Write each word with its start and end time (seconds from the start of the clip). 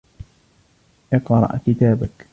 أقرأ 1.13 1.59
كتابك. 1.67 2.27